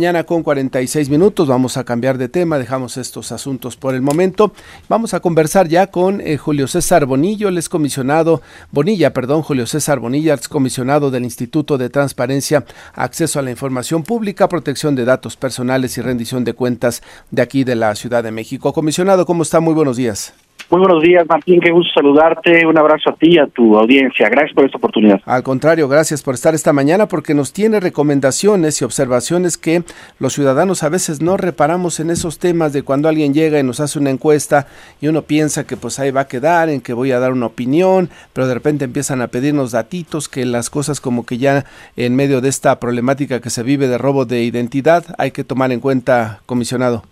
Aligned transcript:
Mañana 0.00 0.22
con 0.22 0.44
46 0.44 1.10
minutos 1.10 1.48
vamos 1.48 1.76
a 1.76 1.82
cambiar 1.82 2.18
de 2.18 2.28
tema, 2.28 2.56
dejamos 2.56 2.96
estos 2.96 3.32
asuntos 3.32 3.76
por 3.76 3.96
el 3.96 4.00
momento. 4.00 4.52
Vamos 4.88 5.12
a 5.12 5.18
conversar 5.18 5.66
ya 5.66 5.88
con 5.88 6.20
eh, 6.20 6.36
Julio 6.36 6.68
César 6.68 7.04
Bonillo, 7.04 7.48
el 7.48 7.68
comisionado, 7.68 8.40
Bonilla, 8.70 9.12
perdón, 9.12 9.42
Julio 9.42 9.66
César 9.66 9.98
Bonilla, 9.98 10.34
el 10.34 10.48
comisionado 10.48 11.10
del 11.10 11.24
Instituto 11.24 11.78
de 11.78 11.90
Transparencia, 11.90 12.64
Acceso 12.94 13.40
a 13.40 13.42
la 13.42 13.50
Información 13.50 14.04
Pública, 14.04 14.48
Protección 14.48 14.94
de 14.94 15.04
Datos 15.04 15.36
Personales 15.36 15.98
y 15.98 16.00
Rendición 16.00 16.44
de 16.44 16.52
Cuentas 16.52 17.02
de 17.32 17.42
aquí 17.42 17.64
de 17.64 17.74
la 17.74 17.92
Ciudad 17.96 18.22
de 18.22 18.30
México. 18.30 18.72
Comisionado, 18.72 19.26
¿cómo 19.26 19.42
está? 19.42 19.58
Muy 19.58 19.74
buenos 19.74 19.96
días. 19.96 20.32
Muy 20.70 20.80
buenos 20.80 21.02
días, 21.02 21.24
Martín. 21.26 21.60
Qué 21.60 21.70
gusto 21.70 21.90
saludarte. 21.94 22.66
Un 22.66 22.76
abrazo 22.76 23.08
a 23.08 23.14
ti 23.14 23.36
y 23.36 23.38
a 23.38 23.46
tu 23.46 23.78
audiencia. 23.78 24.28
Gracias 24.28 24.54
por 24.54 24.66
esta 24.66 24.76
oportunidad. 24.76 25.18
Al 25.24 25.42
contrario, 25.42 25.88
gracias 25.88 26.22
por 26.22 26.34
estar 26.34 26.54
esta 26.54 26.74
mañana 26.74 27.08
porque 27.08 27.32
nos 27.32 27.54
tiene 27.54 27.80
recomendaciones 27.80 28.82
y 28.82 28.84
observaciones 28.84 29.56
que 29.56 29.82
los 30.18 30.34
ciudadanos 30.34 30.82
a 30.82 30.90
veces 30.90 31.22
no 31.22 31.38
reparamos 31.38 32.00
en 32.00 32.10
esos 32.10 32.38
temas 32.38 32.74
de 32.74 32.82
cuando 32.82 33.08
alguien 33.08 33.32
llega 33.32 33.58
y 33.58 33.62
nos 33.62 33.80
hace 33.80 33.98
una 33.98 34.10
encuesta 34.10 34.66
y 35.00 35.08
uno 35.08 35.22
piensa 35.22 35.66
que 35.66 35.78
pues 35.78 35.98
ahí 36.00 36.10
va 36.10 36.22
a 36.22 36.28
quedar, 36.28 36.68
en 36.68 36.82
que 36.82 36.92
voy 36.92 37.12
a 37.12 37.18
dar 37.18 37.32
una 37.32 37.46
opinión, 37.46 38.10
pero 38.34 38.46
de 38.46 38.52
repente 38.52 38.84
empiezan 38.84 39.22
a 39.22 39.28
pedirnos 39.28 39.72
datitos 39.72 40.28
que 40.28 40.44
las 40.44 40.68
cosas 40.68 41.00
como 41.00 41.24
que 41.24 41.38
ya 41.38 41.64
en 41.96 42.14
medio 42.14 42.42
de 42.42 42.50
esta 42.50 42.78
problemática 42.78 43.40
que 43.40 43.48
se 43.48 43.62
vive 43.62 43.88
de 43.88 43.96
robo 43.96 44.26
de 44.26 44.42
identidad 44.42 45.04
hay 45.16 45.30
que 45.30 45.44
tomar 45.44 45.72
en 45.72 45.80
cuenta, 45.80 46.40
comisionado. 46.44 47.04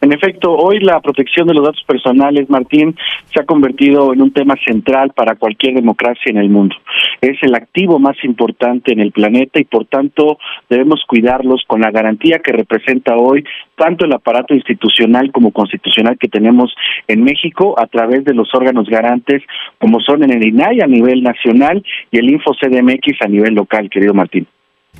En 0.00 0.12
efecto, 0.12 0.52
hoy 0.52 0.80
la 0.80 1.00
protección 1.00 1.46
de 1.46 1.52
los 1.52 1.64
datos 1.64 1.84
personales, 1.86 2.48
Martín, 2.48 2.96
se 3.32 3.40
ha 3.40 3.44
convertido 3.44 4.14
en 4.14 4.22
un 4.22 4.32
tema 4.32 4.54
central 4.64 5.12
para 5.14 5.34
cualquier 5.34 5.74
democracia 5.74 6.30
en 6.30 6.38
el 6.38 6.48
mundo. 6.48 6.74
Es 7.20 7.36
el 7.42 7.54
activo 7.54 7.98
más 7.98 8.16
importante 8.24 8.92
en 8.92 9.00
el 9.00 9.12
planeta 9.12 9.60
y 9.60 9.64
por 9.64 9.84
tanto 9.84 10.38
debemos 10.70 11.04
cuidarlos 11.06 11.64
con 11.66 11.82
la 11.82 11.90
garantía 11.90 12.38
que 12.38 12.52
representa 12.52 13.14
hoy 13.16 13.44
tanto 13.76 14.06
el 14.06 14.12
aparato 14.12 14.54
institucional 14.54 15.32
como 15.32 15.52
constitucional 15.52 16.18
que 16.18 16.28
tenemos 16.28 16.74
en 17.06 17.22
México 17.22 17.74
a 17.78 17.86
través 17.86 18.24
de 18.24 18.34
los 18.34 18.48
órganos 18.54 18.88
garantes 18.88 19.42
como 19.78 20.00
son 20.00 20.22
en 20.22 20.32
el 20.32 20.46
INAI 20.46 20.80
a 20.80 20.86
nivel 20.86 21.22
nacional 21.22 21.84
y 22.10 22.18
el 22.18 22.30
InfoCDMX 22.30 23.20
a 23.20 23.28
nivel 23.28 23.54
local, 23.54 23.90
querido 23.90 24.14
Martín. 24.14 24.46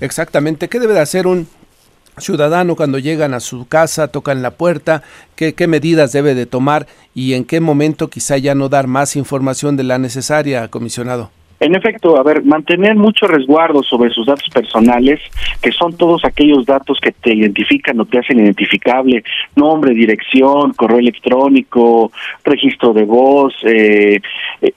Exactamente. 0.01 0.69
¿Qué 0.69 0.79
debe 0.79 0.95
de 0.95 1.01
hacer 1.01 1.27
un 1.27 1.47
ciudadano 2.19 2.77
cuando 2.77 2.99
llegan 2.99 3.35
a 3.35 3.41
su 3.41 3.67
casa, 3.67 4.09
tocan 4.09 4.43
la 4.43 4.53
puerta, 4.53 5.03
qué, 5.37 5.55
qué 5.55 5.67
medidas 5.67 6.13
debe 6.13 6.35
de 6.35 6.47
tomar 6.47 6.87
y 7.15 7.35
en 7.35 7.45
qué 7.45 7.61
momento 7.61 8.09
quizá 8.09 8.37
ya 8.37 8.55
no 8.55 8.69
dar 8.69 8.87
más 8.87 9.17
información 9.17 9.77
de 9.77 9.85
la 9.85 9.99
necesaria, 9.99 10.69
comisionado. 10.69 11.31
En 11.61 11.75
efecto, 11.75 12.17
a 12.17 12.23
ver, 12.23 12.43
mantener 12.43 12.97
mucho 12.97 13.27
resguardo 13.27 13.83
sobre 13.83 14.09
sus 14.11 14.27
datos 14.27 14.49
personales, 14.49 15.21
que 15.61 15.71
son 15.71 15.95
todos 15.95 16.25
aquellos 16.25 16.65
datos 16.65 16.99
que 17.03 17.13
te 17.13 17.35
identifican 17.35 18.01
o 18.01 18.07
te 18.07 18.19
hacen 18.19 18.41
identificable, 18.41 19.23
nombre, 19.57 19.93
dirección, 19.93 20.73
correo 20.73 20.99
electrónico, 20.99 22.13
registro 22.45 22.95
de 22.95 23.05
voz, 23.05 23.55
eh, 23.65 24.23
eh 24.63 24.73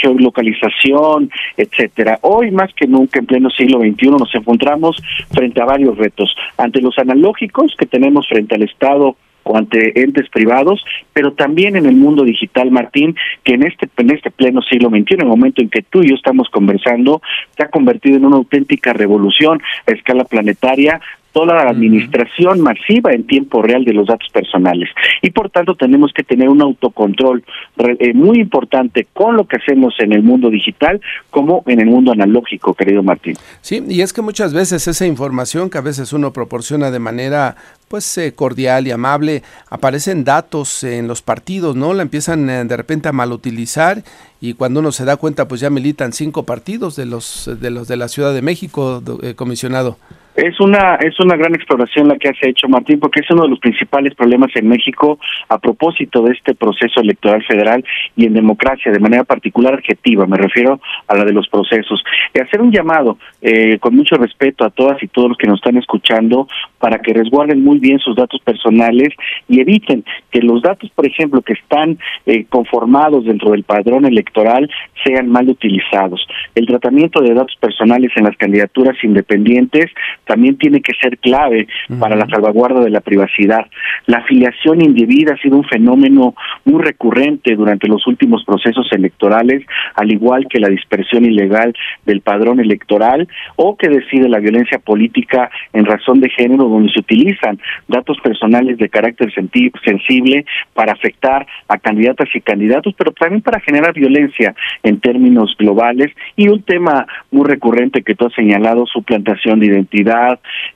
geolocalización, 0.00 1.30
etcétera. 1.54 2.18
Hoy 2.22 2.50
más 2.50 2.72
que 2.72 2.86
nunca, 2.86 3.18
en 3.18 3.26
pleno 3.26 3.50
siglo 3.50 3.80
XXI, 3.80 4.08
nos 4.08 4.34
encontramos 4.34 4.96
frente 5.32 5.60
a 5.60 5.66
varios 5.66 5.98
retos. 5.98 6.34
Ante 6.56 6.80
los 6.80 6.96
analógicos 6.98 7.74
que 7.78 7.84
tenemos 7.84 8.26
frente 8.26 8.54
al 8.54 8.62
Estado 8.62 9.16
o 9.46 9.56
ante 9.56 10.02
entes 10.02 10.28
privados, 10.28 10.84
pero 11.12 11.32
también 11.32 11.76
en 11.76 11.86
el 11.86 11.94
mundo 11.94 12.24
digital, 12.24 12.70
Martín, 12.70 13.16
que 13.44 13.54
en 13.54 13.62
este, 13.62 13.88
en 13.96 14.10
este 14.10 14.30
pleno 14.30 14.60
siglo 14.62 14.88
XXI, 14.88 15.14
en 15.14 15.20
el 15.20 15.28
momento 15.28 15.62
en 15.62 15.70
que 15.70 15.82
tú 15.82 16.02
y 16.02 16.08
yo 16.08 16.14
estamos 16.16 16.48
conversando, 16.50 17.22
se 17.56 17.62
ha 17.62 17.68
convertido 17.68 18.16
en 18.16 18.24
una 18.24 18.36
auténtica 18.36 18.92
revolución 18.92 19.62
a 19.86 19.92
escala 19.92 20.24
planetaria, 20.24 21.00
toda 21.36 21.54
la 21.54 21.70
administración 21.70 22.62
masiva 22.62 23.12
en 23.12 23.26
tiempo 23.26 23.60
real 23.60 23.84
de 23.84 23.92
los 23.92 24.06
datos 24.06 24.26
personales. 24.32 24.88
Y 25.20 25.32
por 25.32 25.50
tanto 25.50 25.74
tenemos 25.74 26.10
que 26.14 26.22
tener 26.22 26.48
un 26.48 26.62
autocontrol 26.62 27.44
eh, 27.76 28.14
muy 28.14 28.38
importante 28.38 29.06
con 29.12 29.36
lo 29.36 29.46
que 29.46 29.56
hacemos 29.56 29.92
en 29.98 30.14
el 30.14 30.22
mundo 30.22 30.48
digital 30.48 30.98
como 31.28 31.62
en 31.66 31.80
el 31.80 31.88
mundo 31.88 32.10
analógico, 32.10 32.72
querido 32.72 33.02
Martín. 33.02 33.36
Sí, 33.60 33.84
y 33.86 34.00
es 34.00 34.14
que 34.14 34.22
muchas 34.22 34.54
veces 34.54 34.88
esa 34.88 35.04
información 35.04 35.68
que 35.68 35.76
a 35.76 35.82
veces 35.82 36.14
uno 36.14 36.32
proporciona 36.32 36.90
de 36.90 37.00
manera 37.00 37.56
pues 37.88 38.16
eh, 38.16 38.32
cordial 38.34 38.86
y 38.86 38.92
amable, 38.92 39.42
aparecen 39.68 40.24
datos 40.24 40.84
en 40.84 41.06
los 41.06 41.20
partidos, 41.20 41.76
¿no? 41.76 41.92
La 41.92 42.00
empiezan 42.00 42.48
eh, 42.48 42.64
de 42.64 42.76
repente 42.78 43.10
a 43.10 43.12
malutilizar 43.12 44.02
y 44.40 44.54
cuando 44.54 44.80
uno 44.80 44.90
se 44.90 45.04
da 45.04 45.18
cuenta 45.18 45.46
pues 45.46 45.60
ya 45.60 45.68
militan 45.68 46.14
cinco 46.14 46.44
partidos 46.44 46.96
de 46.96 47.04
los 47.04 47.50
de 47.60 47.70
los 47.70 47.88
de 47.88 47.96
la 47.98 48.08
Ciudad 48.08 48.32
de 48.32 48.40
México, 48.40 49.02
comisionado. 49.36 49.98
Es 50.36 50.60
una 50.60 50.96
es 50.96 51.18
una 51.18 51.34
gran 51.34 51.54
exploración 51.54 52.08
la 52.08 52.18
que 52.18 52.28
has 52.28 52.36
hecho 52.42 52.68
Martín 52.68 53.00
porque 53.00 53.20
es 53.20 53.30
uno 53.30 53.44
de 53.44 53.48
los 53.48 53.58
principales 53.58 54.14
problemas 54.14 54.50
en 54.54 54.68
México 54.68 55.18
a 55.48 55.56
propósito 55.58 56.22
de 56.22 56.34
este 56.34 56.54
proceso 56.54 57.00
electoral 57.00 57.42
federal 57.44 57.82
y 58.16 58.26
en 58.26 58.34
democracia 58.34 58.92
de 58.92 58.98
manera 58.98 59.24
particular 59.24 59.72
adjetiva 59.72 60.26
me 60.26 60.36
refiero 60.36 60.78
a 61.08 61.16
la 61.16 61.24
de 61.24 61.32
los 61.32 61.48
procesos. 61.48 62.04
Y 62.34 62.40
hacer 62.40 62.60
un 62.60 62.70
llamado 62.70 63.16
eh, 63.40 63.78
con 63.78 63.96
mucho 63.96 64.16
respeto 64.16 64.66
a 64.66 64.70
todas 64.70 65.02
y 65.02 65.08
todos 65.08 65.30
los 65.30 65.38
que 65.38 65.46
nos 65.46 65.58
están 65.58 65.78
escuchando 65.78 66.48
para 66.78 66.98
que 66.98 67.14
resguarden 67.14 67.64
muy 67.64 67.78
bien 67.78 67.98
sus 67.98 68.14
datos 68.14 68.42
personales 68.42 69.08
y 69.48 69.60
eviten 69.60 70.04
que 70.30 70.42
los 70.42 70.60
datos 70.60 70.90
por 70.90 71.06
ejemplo 71.06 71.40
que 71.40 71.54
están 71.54 71.98
eh, 72.26 72.44
conformados 72.50 73.24
dentro 73.24 73.52
del 73.52 73.64
padrón 73.64 74.04
electoral 74.04 74.70
sean 75.02 75.30
mal 75.30 75.48
utilizados. 75.48 76.26
El 76.54 76.66
tratamiento 76.66 77.22
de 77.22 77.32
datos 77.32 77.56
personales 77.58 78.12
en 78.16 78.24
las 78.24 78.36
candidaturas 78.36 78.96
independientes 79.02 79.86
también 80.26 80.58
tiene 80.58 80.80
que 80.80 80.92
ser 81.00 81.18
clave 81.18 81.68
para 81.98 82.16
la 82.16 82.26
salvaguarda 82.26 82.80
de 82.80 82.90
la 82.90 83.00
privacidad. 83.00 83.66
La 84.06 84.18
afiliación 84.18 84.82
indebida 84.82 85.34
ha 85.34 85.38
sido 85.38 85.56
un 85.56 85.64
fenómeno 85.64 86.34
muy 86.64 86.82
recurrente 86.82 87.54
durante 87.54 87.88
los 87.88 88.06
últimos 88.06 88.44
procesos 88.44 88.88
electorales, 88.92 89.64
al 89.94 90.12
igual 90.12 90.46
que 90.48 90.58
la 90.58 90.68
dispersión 90.68 91.24
ilegal 91.24 91.74
del 92.04 92.20
padrón 92.20 92.60
electoral 92.60 93.28
o 93.54 93.76
que 93.76 93.88
decide 93.88 94.28
la 94.28 94.40
violencia 94.40 94.78
política 94.78 95.50
en 95.72 95.84
razón 95.84 96.20
de 96.20 96.28
género, 96.30 96.64
donde 96.64 96.92
se 96.92 97.00
utilizan 97.00 97.58
datos 97.86 98.18
personales 98.20 98.78
de 98.78 98.88
carácter 98.88 99.32
sensible 99.32 100.44
para 100.74 100.92
afectar 100.92 101.46
a 101.68 101.78
candidatas 101.78 102.28
y 102.34 102.40
candidatos, 102.40 102.94
pero 102.98 103.12
también 103.12 103.42
para 103.42 103.60
generar 103.60 103.94
violencia 103.94 104.54
en 104.82 104.98
términos 105.00 105.54
globales 105.58 106.12
y 106.34 106.48
un 106.48 106.62
tema 106.62 107.06
muy 107.30 107.48
recurrente 107.48 108.02
que 108.02 108.14
tú 108.14 108.26
has 108.26 108.34
señalado, 108.34 108.86
suplantación 108.86 109.60
de 109.60 109.66
identidad 109.66 110.15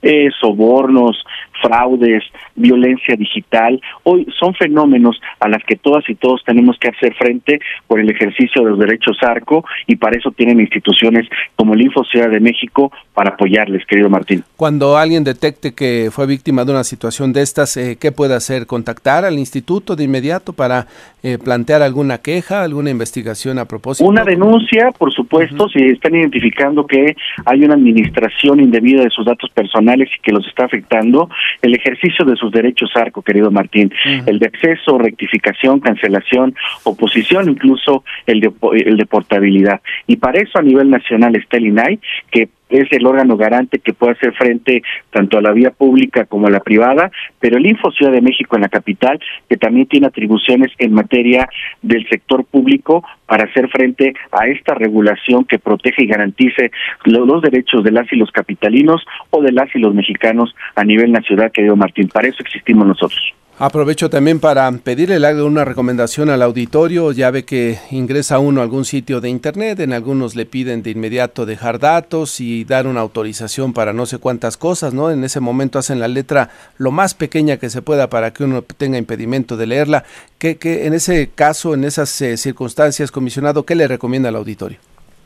eh, 0.02 0.28
sobornos, 0.40 1.24
fraudes, 1.60 2.22
violencia 2.54 3.16
digital, 3.16 3.80
hoy 4.04 4.26
son 4.38 4.54
fenómenos 4.54 5.20
a 5.40 5.48
las 5.48 5.62
que 5.64 5.76
todas 5.76 6.08
y 6.08 6.14
todos 6.14 6.42
tenemos 6.44 6.78
que 6.78 6.88
hacer 6.88 7.14
frente 7.14 7.60
por 7.86 8.00
el 8.00 8.10
ejercicio 8.10 8.62
de 8.62 8.70
los 8.70 8.78
derechos 8.78 9.18
ARCO 9.22 9.64
y 9.86 9.96
para 9.96 10.16
eso 10.16 10.30
tienen 10.30 10.60
instituciones 10.60 11.28
como 11.56 11.74
el 11.74 11.82
Info 11.82 12.04
Ciudad 12.04 12.30
de 12.30 12.40
México 12.40 12.92
para 13.14 13.30
apoyarles, 13.30 13.84
querido 13.86 14.08
Martín. 14.08 14.44
Cuando 14.56 14.96
alguien 14.96 15.24
detecte 15.24 15.74
que 15.74 16.08
fue 16.10 16.26
víctima 16.26 16.64
de 16.64 16.72
una 16.72 16.84
situación 16.84 17.32
de 17.32 17.42
estas, 17.42 17.76
eh, 17.76 17.98
¿qué 18.00 18.12
puede 18.12 18.34
hacer? 18.34 18.66
¿Contactar 18.66 19.24
al 19.24 19.38
instituto 19.38 19.96
de 19.96 20.04
inmediato 20.04 20.52
para 20.52 20.86
eh, 21.22 21.38
plantear 21.42 21.82
alguna 21.82 22.18
queja, 22.18 22.62
alguna 22.62 22.90
investigación 22.90 23.58
a 23.58 23.66
propósito? 23.66 24.08
Una 24.08 24.24
denuncia, 24.24 24.90
por 24.96 25.12
supuesto, 25.12 25.68
si 25.68 25.82
están 25.84 26.14
identificando 26.14 26.86
que 26.86 27.14
hay 27.44 27.64
una 27.64 27.74
administración 27.74 28.60
indebida 28.60 29.02
de 29.02 29.10
sus 29.10 29.26
datos 29.30 29.50
personales 29.50 30.08
y 30.16 30.20
que 30.20 30.32
los 30.32 30.46
está 30.46 30.64
afectando, 30.64 31.28
el 31.62 31.74
ejercicio 31.74 32.24
de 32.24 32.36
sus 32.36 32.50
derechos 32.52 32.90
ARCO, 32.94 33.22
querido 33.22 33.50
Martín, 33.50 33.92
el 34.26 34.38
de 34.38 34.46
acceso, 34.46 34.98
rectificación, 34.98 35.80
cancelación, 35.80 36.54
oposición, 36.84 37.48
incluso 37.48 38.04
el 38.26 38.40
de, 38.40 38.52
el 38.84 38.96
de 38.96 39.06
portabilidad. 39.06 39.80
Y 40.06 40.16
para 40.16 40.40
eso 40.40 40.58
a 40.58 40.62
nivel 40.62 40.90
nacional 40.90 41.36
está 41.36 41.56
el 41.56 41.66
INAI, 41.66 42.00
que 42.30 42.48
es 42.70 42.90
el 42.92 43.06
órgano 43.06 43.36
garante 43.36 43.78
que 43.78 43.92
puede 43.92 44.12
hacer 44.12 44.32
frente 44.34 44.82
tanto 45.10 45.38
a 45.38 45.42
la 45.42 45.52
vía 45.52 45.70
pública 45.70 46.24
como 46.24 46.46
a 46.46 46.50
la 46.50 46.60
privada, 46.60 47.10
pero 47.38 47.58
el 47.58 47.66
Info 47.66 47.90
Ciudad 47.90 48.12
de 48.12 48.20
México 48.20 48.56
en 48.56 48.62
la 48.62 48.68
capital, 48.68 49.20
que 49.48 49.56
también 49.56 49.86
tiene 49.86 50.06
atribuciones 50.06 50.72
en 50.78 50.92
materia 50.92 51.48
del 51.82 52.08
sector 52.08 52.44
público 52.44 53.04
para 53.26 53.44
hacer 53.44 53.68
frente 53.68 54.14
a 54.32 54.46
esta 54.46 54.74
regulación 54.74 55.44
que 55.44 55.58
protege 55.58 56.04
y 56.04 56.06
garantice 56.06 56.70
los, 57.04 57.42
derechos 57.42 57.84
de 57.84 57.92
las 57.92 58.12
y 58.12 58.16
los 58.16 58.30
capitalinos 58.30 59.04
o 59.30 59.42
de 59.42 59.52
las 59.52 59.74
y 59.74 59.78
los 59.78 59.94
mexicanos 59.94 60.54
a 60.74 60.84
nivel 60.84 61.12
nacional, 61.12 61.52
querido 61.52 61.76
Martín. 61.76 62.08
Para 62.08 62.28
eso 62.28 62.42
existimos 62.42 62.86
nosotros. 62.86 63.34
Aprovecho 63.62 64.08
también 64.08 64.40
para 64.40 64.72
pedirle 64.72 65.18
una 65.42 65.66
recomendación 65.66 66.30
al 66.30 66.40
auditorio. 66.40 67.12
Ya 67.12 67.30
ve 67.30 67.44
que 67.44 67.78
ingresa 67.90 68.38
uno 68.38 68.62
a 68.62 68.64
algún 68.64 68.86
sitio 68.86 69.20
de 69.20 69.28
internet, 69.28 69.80
en 69.80 69.92
algunos 69.92 70.34
le 70.34 70.46
piden 70.46 70.82
de 70.82 70.92
inmediato 70.92 71.44
dejar 71.44 71.78
datos 71.78 72.40
y 72.40 72.64
dar 72.64 72.86
una 72.86 73.00
autorización 73.00 73.74
para 73.74 73.92
no 73.92 74.06
sé 74.06 74.16
cuántas 74.16 74.56
cosas, 74.56 74.94
¿no? 74.94 75.10
En 75.10 75.24
ese 75.24 75.40
momento 75.40 75.78
hacen 75.78 76.00
la 76.00 76.08
letra 76.08 76.48
lo 76.78 76.90
más 76.90 77.12
pequeña 77.12 77.58
que 77.58 77.68
se 77.68 77.82
pueda 77.82 78.08
para 78.08 78.32
que 78.32 78.44
uno 78.44 78.62
tenga 78.62 78.96
impedimento 78.96 79.58
de 79.58 79.66
leerla. 79.66 80.04
¿Qué, 80.38 80.56
en 80.62 80.94
ese 80.94 81.28
caso, 81.28 81.74
en 81.74 81.84
esas 81.84 82.18
eh, 82.22 82.38
circunstancias, 82.38 83.10
comisionado, 83.10 83.66
qué 83.66 83.74
le 83.74 83.86
recomienda 83.86 84.30
al 84.30 84.36
auditorio? 84.36 84.78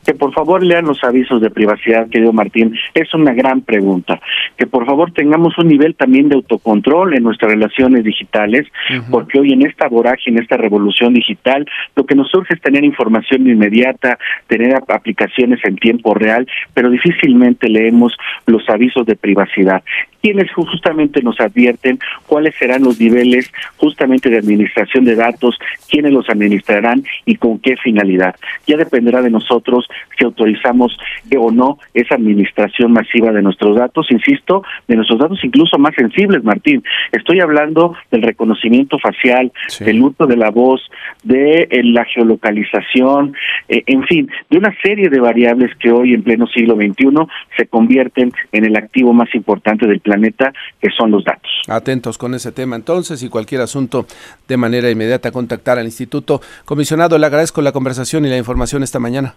Que 0.05 0.13
por 0.13 0.33
favor 0.33 0.63
lean 0.63 0.85
los 0.85 1.03
avisos 1.03 1.41
de 1.41 1.49
privacidad, 1.49 2.09
querido 2.09 2.31
Martín, 2.31 2.75
es 2.93 3.13
una 3.13 3.33
gran 3.33 3.61
pregunta. 3.61 4.21
Que 4.57 4.67
por 4.67 4.85
favor 4.85 5.11
tengamos 5.11 5.57
un 5.57 5.67
nivel 5.67 5.95
también 5.95 6.29
de 6.29 6.35
autocontrol 6.35 7.15
en 7.15 7.23
nuestras 7.23 7.51
relaciones 7.51 8.03
digitales, 8.03 8.67
porque 9.09 9.39
hoy 9.39 9.53
en 9.53 9.65
esta 9.65 9.87
vorágine, 9.87 10.37
en 10.37 10.43
esta 10.43 10.57
revolución 10.57 11.13
digital, 11.13 11.65
lo 11.95 12.05
que 12.05 12.15
nos 12.15 12.29
surge 12.29 12.53
es 12.53 12.61
tener 12.61 12.83
información 12.83 13.47
inmediata, 13.47 14.17
tener 14.47 14.75
aplicaciones 14.87 15.59
en 15.63 15.75
tiempo 15.77 16.13
real, 16.13 16.47
pero 16.73 16.89
difícilmente 16.89 17.67
leemos 17.69 18.15
los 18.45 18.67
avisos 18.69 19.05
de 19.05 19.15
privacidad 19.15 19.83
quienes 20.25 20.51
justamente 20.53 21.21
nos 21.21 21.39
advierten 21.39 21.99
cuáles 22.25 22.55
serán 22.55 22.81
los 22.81 22.99
niveles 22.99 23.51
justamente 23.77 24.27
de 24.27 24.39
administración 24.39 25.05
de 25.05 25.13
datos, 25.13 25.55
quiénes 25.87 26.13
los 26.13 26.27
administrarán 26.27 27.03
y 27.27 27.35
con 27.35 27.59
qué 27.59 27.77
finalidad. 27.77 28.35
Ya 28.65 28.75
dependerá 28.75 29.21
de 29.21 29.29
nosotros 29.29 29.87
si 30.17 30.25
autorizamos 30.25 30.97
o 31.37 31.51
no 31.51 31.77
esa 31.93 32.15
administración 32.15 32.91
masiva 32.91 33.31
de 33.31 33.43
nuestros 33.43 33.77
datos, 33.77 34.07
insisto, 34.09 34.63
de 34.87 34.95
nuestros 34.95 35.19
datos 35.19 35.37
incluso 35.43 35.77
más 35.77 35.93
sensibles, 35.93 36.43
Martín. 36.43 36.83
Estoy 37.11 37.39
hablando 37.39 37.95
del 38.09 38.23
reconocimiento 38.23 38.97
facial, 38.97 39.51
del 39.79 40.01
uso 40.01 40.25
de 40.25 40.37
la 40.37 40.49
voz, 40.49 40.81
de 41.21 41.67
eh, 41.69 41.83
la 41.83 42.03
geolocalización, 42.05 43.35
eh, 43.69 43.83
en 43.85 44.03
fin, 44.05 44.27
de 44.49 44.57
una 44.57 44.75
serie 44.81 45.07
de 45.09 45.19
variables 45.19 45.75
que 45.75 45.91
hoy 45.91 46.15
en 46.15 46.23
pleno 46.23 46.47
siglo 46.47 46.75
XXI 46.75 47.09
se 47.57 47.67
convierten 47.67 48.31
en 48.51 48.65
el 48.65 48.75
activo 48.75 49.13
más 49.13 49.29
importante 49.35 49.85
del 49.85 49.99
planeta 49.99 50.14
planeta, 50.15 50.53
que 50.81 50.89
son 50.97 51.11
los 51.11 51.23
datos. 51.23 51.51
Atentos 51.67 52.17
con 52.17 52.33
ese 52.33 52.51
tema 52.51 52.75
entonces 52.75 53.21
y 53.23 53.29
cualquier 53.29 53.61
asunto 53.61 54.05
de 54.47 54.57
manera 54.57 54.89
inmediata 54.89 55.31
contactar 55.31 55.77
al 55.77 55.85
instituto. 55.85 56.41
Comisionado, 56.63 57.17
le 57.17 57.25
agradezco 57.25 57.61
la 57.61 57.71
conversación 57.71 58.25
y 58.25 58.29
la 58.29 58.37
información 58.37 58.83
esta 58.83 58.99
mañana. 58.99 59.35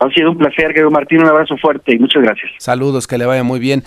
Ha 0.00 0.08
sido 0.10 0.30
un 0.30 0.38
placer, 0.38 0.68
querido 0.68 0.90
Martín, 0.90 1.20
un 1.20 1.26
abrazo 1.26 1.56
fuerte 1.56 1.94
y 1.94 1.98
muchas 1.98 2.22
gracias. 2.22 2.52
Saludos, 2.58 3.08
que 3.08 3.18
le 3.18 3.26
vaya 3.26 3.42
muy 3.42 3.58
bien. 3.58 3.82